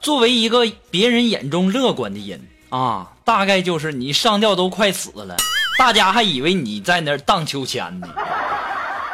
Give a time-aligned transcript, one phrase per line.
[0.00, 5.36] 作为一个别人眼中乐观的人啊，大概就是你上吊都快死了，
[5.78, 8.08] 大家还以为你在那儿荡秋千呢。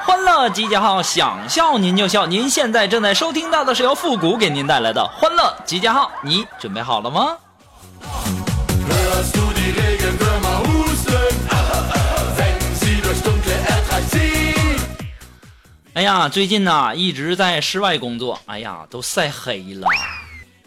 [0.05, 2.25] 欢乐集结号，想笑您就笑。
[2.25, 7.37] 您现在正在收听到的是由复古给您带来的欢乐集结号，你准备好了吗？
[15.95, 19.89] 哎呀，最近呐、一直在室外工作，哎呀，都晒黑了。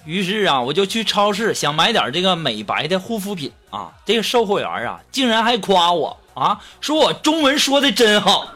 [0.10, 3.92] 于是啊，我就去超市想买点这个美白的护肤品啊。
[4.04, 8.48] 这个售货员啊，竟然还夸我啊，说我中文说的真好。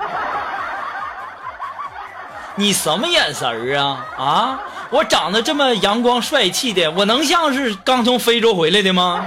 [2.57, 4.03] 你什么眼神儿啊？
[4.17, 9.23] 啊，我长得这么阳光帅气的，我能像是刚从非洲回来的吗？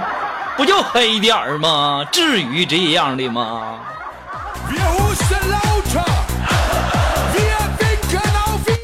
[0.57, 2.05] 不就黑点儿吗？
[2.11, 3.79] 至于这样的吗
[4.69, 5.47] ？Wir husten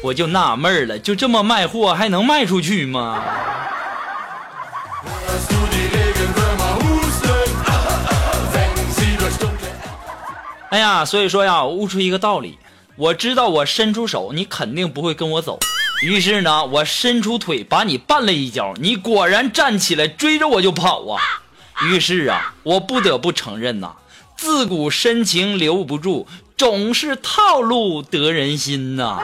[0.04, 3.24] 我就纳闷了，就这么卖货还能卖出去吗？
[10.68, 12.58] 哎呀，所以说呀，我悟出一个道理，
[12.96, 15.58] 我知道我伸出手，你肯定不会跟我走。
[16.02, 21.22] 于是呢，我伸出腿把你绊了一跤，你果然站起来追着我就跑啊。
[21.86, 23.94] 于是啊，我不得不承认呐、
[24.36, 26.26] 自古深情留不住，
[26.58, 29.18] 总是套路得人心呐、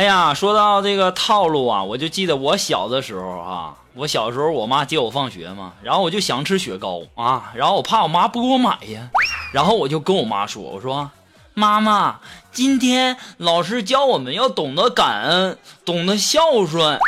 [0.00, 9.10] 哎呀，说到这个套路啊，我就记得我小的时候啊，我小时候我妈接我放学嘛，然后我就想吃雪糕啊，然后我怕我妈不给我买呀，
[9.52, 11.10] 然后我就跟我妈说，我说
[11.52, 16.98] 妈妈，今天老师教我们要懂得感恩，懂得孝顺。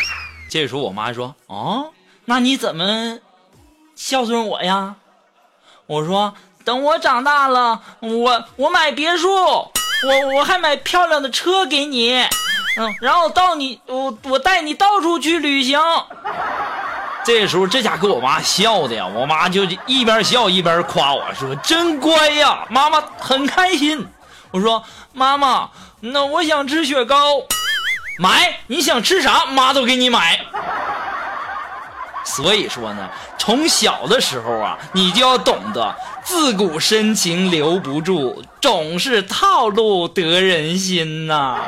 [0.51, 1.93] 这时候我妈说，哦，
[2.27, 3.21] 那你怎么
[3.97, 4.97] 孝顺我呀？
[5.87, 12.23] 我说等我长大了，我我买别墅，我我还买漂亮的车给你，
[12.79, 15.79] 嗯，然后到你我我带你到处去旅行。
[17.25, 24.07] 这时候这家给我妈笑的呀，我妈就一边笑一边夸我说：“真乖呀，妈妈很开心。”
[24.51, 24.83] 我说
[25.15, 27.17] ：“妈妈，那我想吃雪糕，
[28.19, 30.41] 买，你想吃啥，妈都给你买。”
[32.25, 33.09] 所以说呢，
[33.39, 35.95] 从小的时候啊，你就要懂得
[36.25, 41.59] 自古深情留不住，总是套路得人心呐、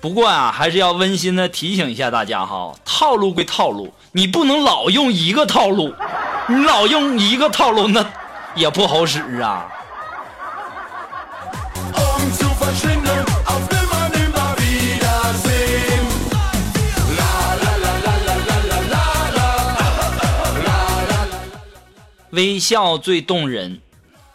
[0.00, 5.94] 不过啊，还是要温馨的提醒一下大家哈，套路归套路，你不能老用一个套路，
[6.48, 8.04] 你老用一个套路那
[8.56, 9.66] 也不好使啊。
[22.32, 23.82] 微笑最动人，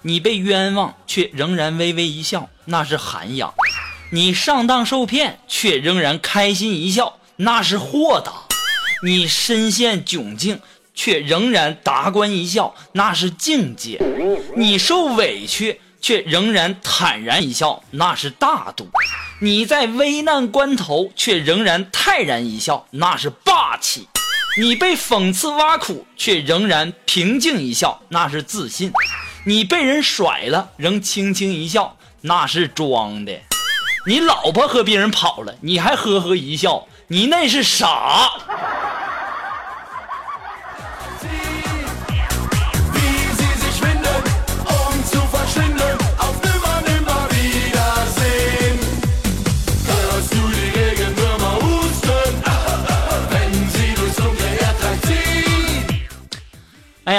[0.04, 3.52] 你被冤枉却仍然微微一笑，那是涵养；
[4.12, 8.46] 你上当受骗却仍然开心一笑，那是豁达；
[9.04, 10.60] 你身陷窘境
[10.94, 13.98] 却仍然达观一笑，那是境界；
[14.56, 18.86] 你受委屈却仍然坦然一笑，那是大度；
[19.42, 24.08] 你在危难关头却仍然泰然一笑，那是霸气。
[24.60, 28.90] 你被讽刺挖苦，却仍然平静一笑，那是自信；
[29.46, 33.34] 你被人甩了，仍轻轻一笑，那是装的；
[34.08, 38.32] 你老婆和别人跑了，你还呵呵一笑，你那是傻。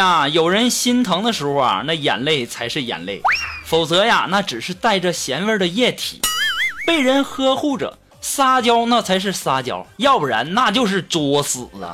[0.09, 3.21] 啊，有人心疼的时候啊，那眼泪才是眼泪，
[3.67, 6.23] 否则呀，那只是带着咸味的液体。
[6.87, 11.93] 被人呵护着，撒娇那才是撒娇，要不然那就是作死啊。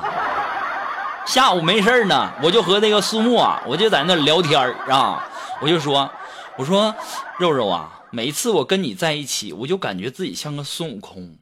[1.26, 5.28] 下午没事呢，我就和那个苏木啊，我就在那聊天啊，
[5.60, 6.08] 我就说，
[6.56, 6.94] 我说
[7.40, 11.36] 肉肉啊，每次我跟你在一起，我就感觉自己像个孙悟空。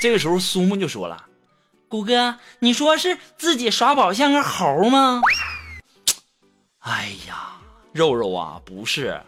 [0.00, 1.24] 这个时候苏木就说了
[1.90, 5.20] ：“谷哥，你说是自己耍宝像个猴吗？”
[6.84, 7.48] 哎呀，
[7.92, 9.18] 肉肉啊，不是，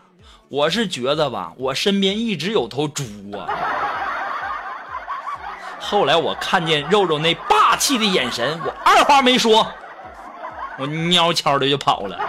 [0.48, 3.48] 我是觉得吧，我身边一直有头猪啊。
[5.80, 9.66] 后来我看见肉肉那霸气的眼神，我二话没说，
[10.78, 12.25] 我悄悄的就跑了。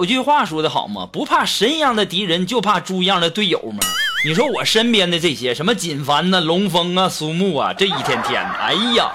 [0.00, 1.06] 有句话说的好吗？
[1.12, 3.80] 不怕神一样的敌人，就怕猪一样的队友吗？
[4.24, 9.12] 你说我身边的这些什么锦凡呐、龙峰啊、苏木啊，这一天天的，哎呀，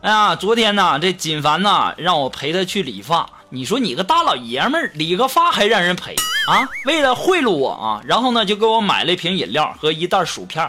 [0.00, 3.28] 哎呀，昨天呐，这锦凡呐让我陪他去理发。
[3.50, 6.14] 你说你个大老爷们儿理个发还让人陪
[6.48, 6.66] 啊？
[6.86, 10.66] 为了贿赂我啊，然后呢就给我买了一瓶饮料和一袋薯片。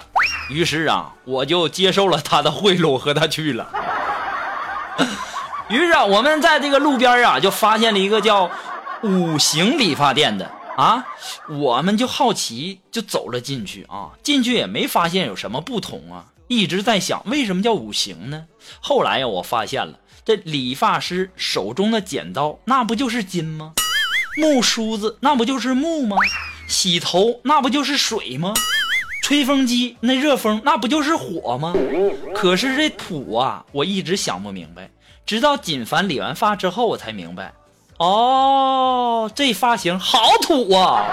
[0.50, 3.69] 于是啊，我就接受了他的贿赂，和他去了。
[5.69, 8.50] 于是啊，我们在这个路边啊，就发现了一个叫
[9.04, 11.06] 五行理发店的啊，
[11.48, 14.10] 我们就好奇，就走了进去啊。
[14.24, 18.45] 进去也没发现有什么不同啊，一直在想为什么叫五行呢？
[18.81, 23.74] 后来呀，我发现了，这理发师手中的剪刀，那不就是金吗？
[24.38, 26.18] 木梳子那不就是木吗？
[26.68, 28.54] 洗头那不就是水吗？
[29.21, 31.74] 吹风机那热风那不就是火吗？
[32.33, 34.89] 可是这土啊，我一直想不明白，
[35.25, 37.54] 直到锦凡理完发之后，我才明白，
[37.98, 41.06] 哦，这发型好土啊！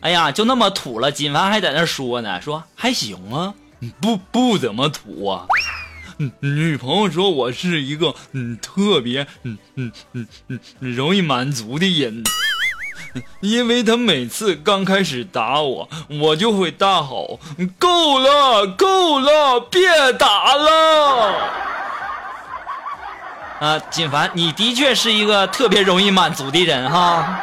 [0.00, 3.54] 哎呀，就那么土了，锦凡还在那说呢，说还行啊，
[4.00, 5.46] 不不怎么土啊。
[6.18, 12.22] 嗯女朋友说我是一个嗯特别嗯嗯嗯嗯容易满足的人，
[13.40, 17.40] 因为她每次刚开始打我，我就会大吼
[17.78, 19.80] ：“够了，够了，别
[20.18, 21.50] 打了！”
[23.60, 27.40] 啊，锦凡，你的确是一个特别容易满足的人哈。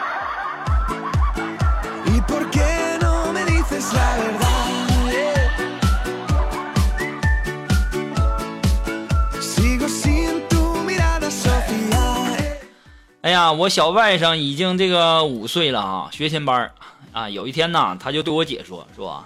[13.22, 16.72] 哎呀，我小外甥已经这个五岁了啊，学前班儿
[17.14, 17.30] 啊。
[17.30, 19.24] 有一天呢，他就对我姐说说，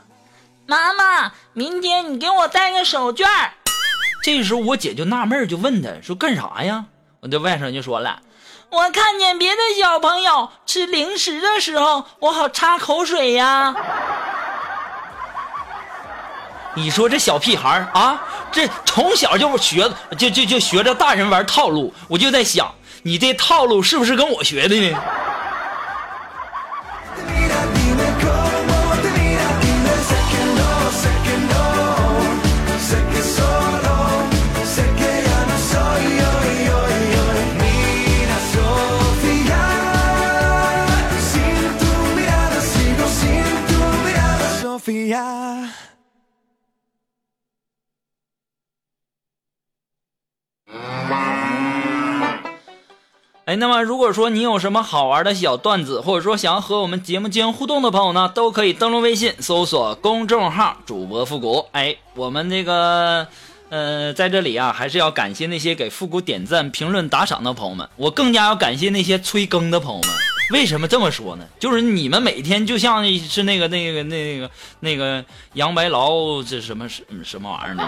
[0.65, 3.53] 妈妈，明天你给我带个手绢儿。
[4.21, 6.83] 这时候我姐就纳闷儿，就问他说干啥呀？
[7.21, 8.21] 我这外甥就说了，
[8.69, 13.74] 我看见别的小朋友吃零食的时候，我好擦口水呀。
[16.75, 18.21] 你说这小屁孩儿啊，
[18.51, 22.75] 这从小就学就就就学着大人玩套路，我就在想，
[23.07, 24.98] 你这套路是不是跟我学的呢？
[53.57, 61.66] 那么如果说你有什么好玩的小段子，或者说想要和我们节目进行互动的朋友呢，都可以登录微信搜索公众号主播复古。
[61.71, 63.28] 哎，我们这个
[63.69, 67.88] 呃，在这里啊，还是要感谢那些给复古点赞、评论、打赏的朋友们。
[67.95, 70.34] 我更加要感谢那些催更的朋友们。
[70.52, 71.45] 为什么这么说呢？
[71.59, 74.49] 就是你们每天就像是那个、那个、那个、
[74.80, 77.83] 那个杨白劳这什么什什么玩意儿呢？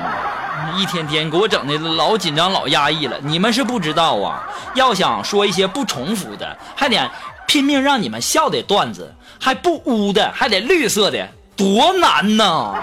[0.75, 3.17] 一天天给我整的老紧张、老压抑了。
[3.21, 7.11] 你们是不知道啊，要想说一些不重复的，还得
[7.45, 12.73] 拼命让你们笑的段子，还不污的，还得绿色的，多难呐！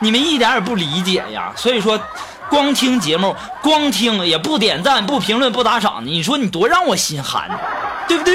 [0.00, 1.52] 你们一点也不理解呀。
[1.56, 1.98] 所以说，
[2.48, 7.50] 光听节目，光听也不点赞、不评论、不打赏，你说你多让我心寒，
[8.08, 8.34] 对不对.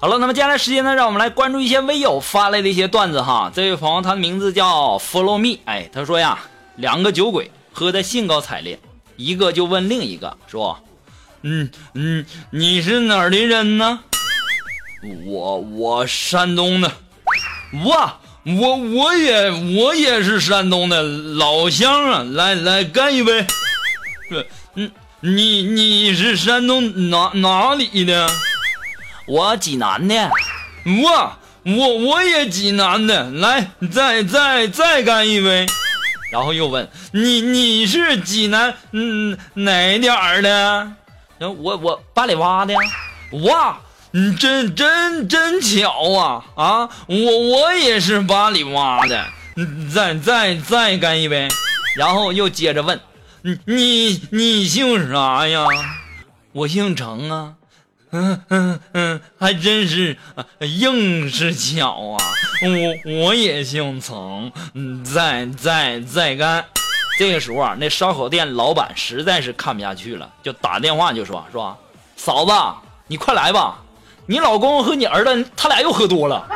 [0.00, 3.50] 好了，那么接下来时间呢，让我们来关注一些微友发来的一些段子哈。
[3.54, 6.38] 这位朋友他的名字叫 Follow Me，哎，他说呀，
[6.76, 8.78] 两个酒鬼喝的兴高采烈，
[9.16, 10.78] 一个就问另一个说
[11.42, 14.00] ：“嗯嗯，你是哪儿的人呢？”
[15.26, 16.90] 我我山东的。
[17.84, 23.46] 哇，我我也我也是山东的老乡啊，来来干一杯。
[24.30, 24.90] 是，嗯，
[25.20, 28.28] 你你是山东哪哪里的？
[29.26, 30.30] 我济南的。
[31.02, 35.66] 哇，我我也济南的，来再再再干一杯。
[36.34, 40.90] 然后又问你你是济南嗯哪点儿的？
[41.38, 42.74] 然后我我八里洼的。
[43.48, 43.78] 哇，
[44.10, 46.90] 你真真真巧啊啊！
[47.06, 51.46] 我我也是八里洼的，嗯再再再干一杯。
[51.96, 53.00] 然后又接着问
[53.42, 55.64] 你你你姓啥呀？
[56.50, 57.54] 我姓程啊。
[58.16, 60.16] 嗯嗯嗯，还真是
[60.60, 62.24] 硬是巧啊！
[62.62, 66.64] 我我也姓曾，嗯，再再再干。
[67.18, 71.76] 这个时候啊，那烧烤店老板实在是看不下去了，就打电话就说：“说
[72.14, 72.52] 嫂子，
[73.08, 73.78] 你快来吧，
[74.26, 76.46] 你老公和你儿子他俩又喝多了。”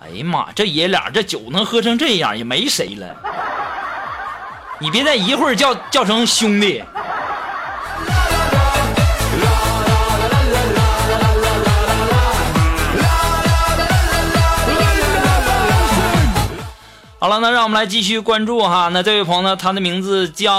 [0.00, 3.16] 哎呀妈，这爷俩这酒能喝成这样，也没谁了。
[4.82, 6.82] 你别再一会儿叫叫成兄弟。
[17.18, 18.88] 好了，那让我们来继续关注哈。
[18.90, 20.50] 那这位朋友呢，他的名字叫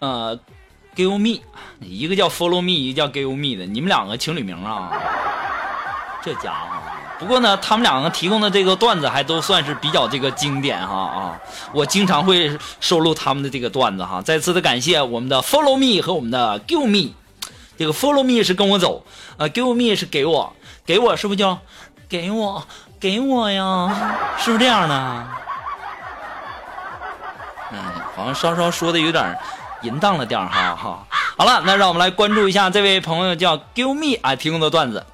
[0.00, 0.38] 呃
[0.94, 1.40] ，Give me，
[1.80, 4.92] 一个叫 Follow me，一个叫 Give me 的，你们两个情侣名啊？
[6.22, 6.97] 这家伙。
[7.18, 11.38] 不过呢，他们两个提供的这个段子还都算是比较这个经典哈啊，
[11.72, 14.22] 我经常会收录他们的这个段子哈。
[14.22, 17.14] 再次的感谢我们的 Follow me 和我们的 Give me，
[17.76, 19.04] 这个 Follow me 是跟我走，
[19.36, 20.52] 呃，Give me 是给我，
[20.86, 21.58] 给我是不是叫
[22.08, 22.64] 给我
[23.00, 24.16] 给我呀？
[24.38, 25.26] 是不是这样的？
[27.72, 27.78] 嗯，
[28.14, 29.36] 好像稍稍说的有点
[29.82, 31.04] 淫荡了点儿哈哈。
[31.36, 35.04] 好了，那让我们来关注一下这位朋友叫 Give me 啊提供的段子，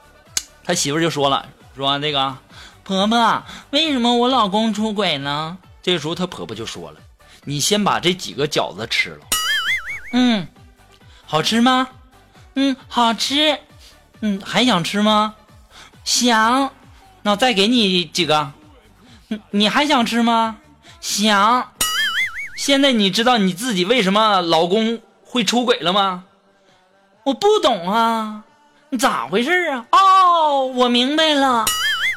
[0.66, 1.46] 他媳妇就说了。
[1.74, 2.36] 说那个
[2.82, 5.58] 婆婆，为什么我老公出轨呢？
[5.82, 7.00] 这时候她婆婆就说了
[7.44, 9.26] ：“你先把这几个饺子吃了。”
[10.12, 10.46] 嗯，
[11.26, 11.88] 好吃吗？
[12.54, 13.58] 嗯，好吃。
[14.20, 15.34] 嗯，还想吃吗？
[16.04, 16.70] 想。
[17.22, 18.52] 那我再给你几个。
[19.28, 20.58] 嗯，你还想吃吗？
[21.00, 21.72] 想。
[22.56, 26.24] 现在你知道你自己为什么老公会出轨了吗？
[27.24, 28.44] 我不懂啊。
[28.98, 29.84] 咋回事啊？
[29.90, 31.64] 哦，我明白了，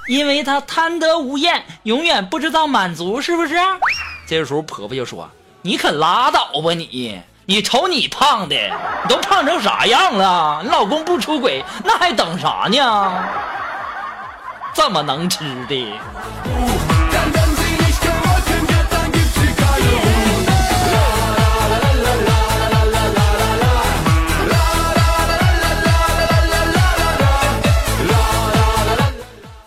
[0.07, 3.55] 因为他贪得无厌，永远不知道满足，是不是？
[4.27, 5.29] 这时候婆婆就说
[5.63, 7.21] ：“你可拉倒吧你！
[7.45, 10.61] 你瞅你胖的，你都胖成啥样了？
[10.63, 13.23] 你老公不出轨，那还等啥呢？
[14.73, 15.93] 这么能吃的。”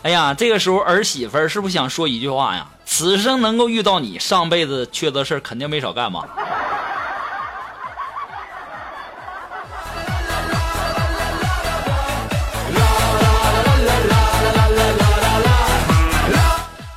[0.03, 2.67] 哎呀，这个时候儿媳妇儿是不是想说一句话呀？
[2.85, 6.27] 此生能够遇到你，上辈子缺德事儿肯定没少干吧？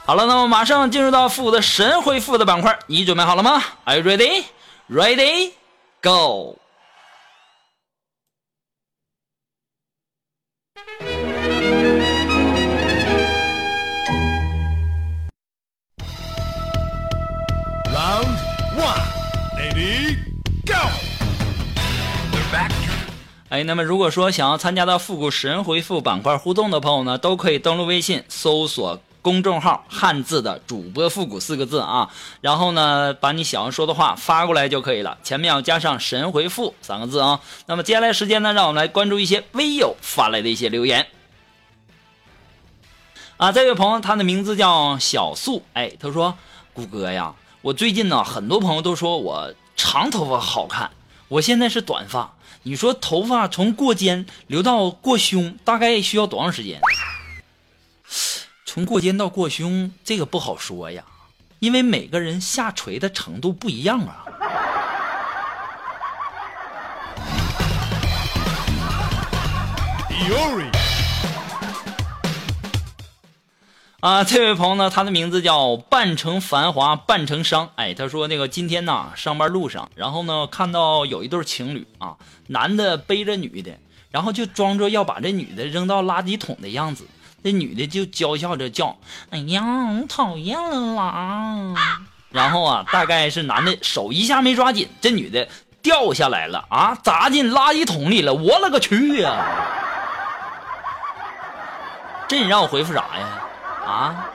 [0.07, 4.45] 好了，那么马上进入到复古的神回复的板块，你准备好了吗？Are you ready?
[4.91, 5.53] Ready?
[6.03, 6.59] Go!
[23.65, 37.41] 那么如果说想要参加到复古神回复板块互动的朋友呢，都可以登录微信搜索公众号“汉字的主播复古”四个字啊，然后呢，把你想要说的话发过来就可以了，前面要加上“神回复”三个字啊。
[37.67, 41.07] 那么接下来时间呢，让我们来关注一些微友发来的一些留言。
[43.37, 46.37] 啊，这位朋友他的名字叫小素，哎，他说
[46.73, 50.91] ：“谷歌呀，我最近呢，很多朋友都说我长头发好看，
[51.29, 52.35] 我现在是短发。
[52.67, 56.81] 你说头发从过肩留到过胸，大概需要多长时间？
[58.65, 61.05] 从过肩到过胸，这个不好说呀，
[61.59, 64.25] 因为每个人下垂的程度不一样啊。
[74.05, 77.71] 啊， 这位朋友呢，他的名字叫半城繁华半城伤。
[77.77, 82.17] 哎，他说那个今天呐，上班路上，然后呢看到有一对情侣啊，
[82.49, 83.73] 男的背着女的，
[84.11, 87.07] 然后就装着要把这女的扔到垃圾桶的样子，
[87.43, 88.95] 这女的就娇笑着叫
[89.33, 91.75] ：“哎呀，我讨厌了啦！”
[92.31, 95.49] 然后啊，大概是男的手一下没抓紧，这女的
[95.81, 99.47] 掉下来了啊，砸进垃圾桶里了，我勒个去呀、
[102.29, 103.41] 这你让我回复啥呀？
[103.87, 104.27] 啊？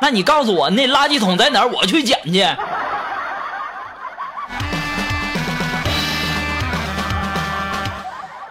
[0.00, 2.44] 那你告诉我那垃圾桶在哪儿，我去捡去。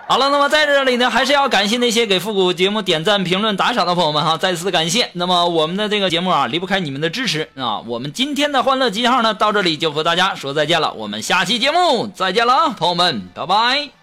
[0.06, 5.10] 好了，那么在这里呢，还是要感谢那些给复古节目点赞、评论、打赏的朋友们哈，再次感谢。
[5.14, 7.80] 那么我们的这个节目啊，离不开你们的支持啊。
[7.88, 14.03] 我们今天的欢乐集号呢，到这里就和大家说再见了，我们下期节目再见了啊，朋友们，拜拜。